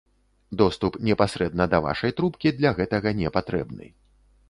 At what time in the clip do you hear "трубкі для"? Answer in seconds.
2.21-2.75